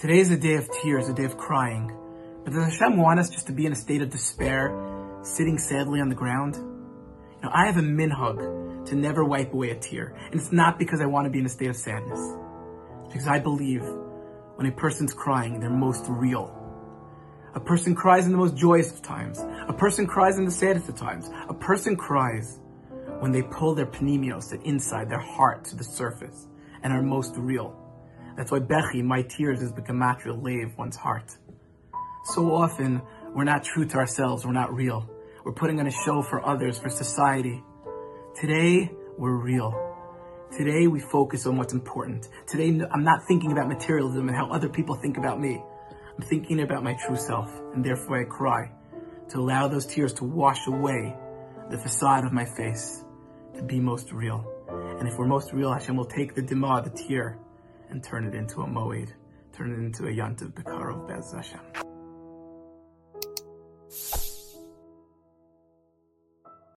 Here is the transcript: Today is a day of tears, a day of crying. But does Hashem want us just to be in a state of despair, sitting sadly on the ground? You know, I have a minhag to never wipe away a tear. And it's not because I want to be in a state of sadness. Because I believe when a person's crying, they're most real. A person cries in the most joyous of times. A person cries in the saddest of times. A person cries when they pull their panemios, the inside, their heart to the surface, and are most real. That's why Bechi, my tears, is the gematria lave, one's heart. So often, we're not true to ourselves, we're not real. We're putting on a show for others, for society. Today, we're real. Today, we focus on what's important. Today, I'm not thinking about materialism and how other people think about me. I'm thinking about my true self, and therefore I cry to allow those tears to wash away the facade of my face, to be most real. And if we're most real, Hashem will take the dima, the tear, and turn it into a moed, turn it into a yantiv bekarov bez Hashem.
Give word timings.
Today 0.00 0.20
is 0.20 0.30
a 0.30 0.36
day 0.36 0.54
of 0.54 0.70
tears, 0.70 1.08
a 1.08 1.12
day 1.12 1.24
of 1.24 1.36
crying. 1.36 1.92
But 2.44 2.52
does 2.52 2.62
Hashem 2.62 2.96
want 2.96 3.18
us 3.18 3.30
just 3.30 3.48
to 3.48 3.52
be 3.52 3.66
in 3.66 3.72
a 3.72 3.74
state 3.74 4.00
of 4.00 4.10
despair, 4.10 4.72
sitting 5.24 5.58
sadly 5.58 6.00
on 6.00 6.08
the 6.08 6.14
ground? 6.14 6.54
You 6.54 7.40
know, 7.42 7.50
I 7.52 7.66
have 7.66 7.78
a 7.78 7.80
minhag 7.80 8.86
to 8.86 8.94
never 8.94 9.24
wipe 9.24 9.52
away 9.52 9.70
a 9.70 9.74
tear. 9.74 10.14
And 10.30 10.40
it's 10.40 10.52
not 10.52 10.78
because 10.78 11.00
I 11.00 11.06
want 11.06 11.24
to 11.24 11.30
be 11.30 11.40
in 11.40 11.46
a 11.46 11.48
state 11.48 11.68
of 11.68 11.74
sadness. 11.74 12.20
Because 13.08 13.26
I 13.26 13.40
believe 13.40 13.82
when 14.54 14.68
a 14.68 14.70
person's 14.70 15.12
crying, 15.12 15.58
they're 15.58 15.68
most 15.68 16.04
real. 16.08 16.54
A 17.56 17.60
person 17.60 17.96
cries 17.96 18.24
in 18.24 18.30
the 18.30 18.38
most 18.38 18.54
joyous 18.54 18.92
of 18.92 19.02
times. 19.02 19.40
A 19.66 19.72
person 19.72 20.06
cries 20.06 20.38
in 20.38 20.44
the 20.44 20.52
saddest 20.52 20.88
of 20.88 20.94
times. 20.94 21.28
A 21.48 21.54
person 21.54 21.96
cries 21.96 22.60
when 23.18 23.32
they 23.32 23.42
pull 23.42 23.74
their 23.74 23.86
panemios, 23.86 24.50
the 24.50 24.60
inside, 24.60 25.10
their 25.10 25.18
heart 25.18 25.64
to 25.64 25.76
the 25.76 25.82
surface, 25.82 26.46
and 26.84 26.92
are 26.92 27.02
most 27.02 27.34
real. 27.36 27.87
That's 28.38 28.52
why 28.52 28.60
Bechi, 28.60 29.02
my 29.02 29.22
tears, 29.22 29.60
is 29.62 29.72
the 29.72 29.82
gematria 29.82 30.40
lave, 30.40 30.78
one's 30.78 30.94
heart. 30.94 31.36
So 32.22 32.54
often, 32.54 33.02
we're 33.34 33.42
not 33.42 33.64
true 33.64 33.84
to 33.84 33.96
ourselves, 33.96 34.46
we're 34.46 34.52
not 34.52 34.72
real. 34.72 35.10
We're 35.44 35.54
putting 35.54 35.80
on 35.80 35.88
a 35.88 35.90
show 35.90 36.22
for 36.22 36.46
others, 36.46 36.78
for 36.78 36.88
society. 36.88 37.64
Today, 38.40 38.92
we're 39.18 39.34
real. 39.34 39.74
Today, 40.56 40.86
we 40.86 41.00
focus 41.00 41.46
on 41.46 41.56
what's 41.56 41.72
important. 41.72 42.28
Today, 42.46 42.68
I'm 42.68 43.02
not 43.02 43.26
thinking 43.26 43.50
about 43.50 43.66
materialism 43.66 44.28
and 44.28 44.36
how 44.36 44.52
other 44.52 44.68
people 44.68 44.94
think 44.94 45.16
about 45.16 45.40
me. 45.40 45.60
I'm 46.16 46.24
thinking 46.28 46.60
about 46.60 46.84
my 46.84 46.94
true 46.94 47.16
self, 47.16 47.50
and 47.74 47.84
therefore 47.84 48.20
I 48.20 48.24
cry 48.24 48.70
to 49.30 49.38
allow 49.38 49.66
those 49.66 49.84
tears 49.84 50.12
to 50.14 50.24
wash 50.24 50.64
away 50.68 51.12
the 51.70 51.78
facade 51.78 52.24
of 52.24 52.32
my 52.32 52.44
face, 52.44 53.02
to 53.56 53.64
be 53.64 53.80
most 53.80 54.12
real. 54.12 54.46
And 54.68 55.08
if 55.08 55.18
we're 55.18 55.26
most 55.26 55.52
real, 55.52 55.72
Hashem 55.72 55.96
will 55.96 56.04
take 56.04 56.36
the 56.36 56.42
dima, 56.42 56.84
the 56.84 56.90
tear, 56.90 57.40
and 57.90 58.02
turn 58.02 58.24
it 58.24 58.34
into 58.34 58.62
a 58.62 58.66
moed, 58.66 59.10
turn 59.52 59.72
it 59.72 59.78
into 59.78 60.06
a 60.06 60.10
yantiv 60.10 60.52
bekarov 60.52 61.06
bez 61.08 61.32
Hashem. 61.32 61.87